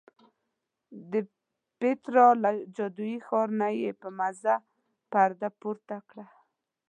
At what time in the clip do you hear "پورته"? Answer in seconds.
5.59-5.97